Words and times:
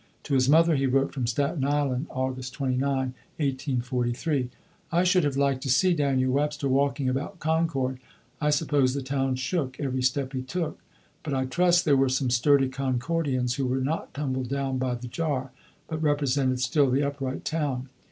To 0.23 0.33
his 0.33 0.49
mother 0.49 0.75
he 0.75 0.87
wrote 0.87 1.13
from 1.13 1.27
Staten 1.27 1.63
Island 1.63 2.07
(August 2.09 2.53
29, 2.55 2.89
1843): 3.37 4.49
"I 4.91 5.03
should 5.03 5.23
have 5.23 5.37
liked 5.37 5.61
to 5.61 5.69
see 5.69 5.93
Daniel 5.93 6.31
Webster 6.31 6.67
walking 6.67 7.07
about 7.07 7.37
Concord; 7.37 7.99
I 8.41 8.49
suppose 8.49 8.95
the 8.95 9.03
town 9.03 9.35
shook, 9.35 9.79
every 9.79 10.01
step 10.01 10.33
he 10.33 10.41
took. 10.41 10.79
But 11.21 11.35
I 11.35 11.45
trust 11.45 11.85
there 11.85 11.95
were 11.95 12.09
some 12.09 12.31
sturdy 12.31 12.67
Concordians 12.69 13.57
who 13.57 13.67
were 13.67 13.77
not 13.77 14.11
tumbled 14.11 14.49
down 14.49 14.79
by 14.79 14.95
the 14.95 15.07
jar, 15.07 15.51
but 15.87 16.01
represented 16.01 16.61
still 16.61 16.89
the 16.89 17.03
upright 17.03 17.45
town. 17.45 17.89